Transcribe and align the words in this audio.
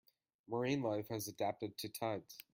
Marine 0.47 0.81
life 0.81 1.09
has 1.09 1.27
adapted 1.27 1.77
to 1.77 1.87
tides. 1.87 2.39